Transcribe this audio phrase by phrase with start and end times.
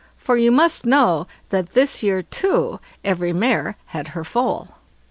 [0.17, 4.79] For you must know that this year too every mare had her foal.